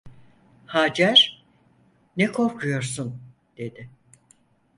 Hacer: 0.67 1.45
"Ne 2.17 2.31
korkuyorsun?" 2.31 3.21
dedi. 3.57 3.89